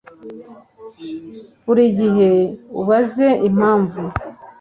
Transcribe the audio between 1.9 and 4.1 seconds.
gihe ubaze impamvu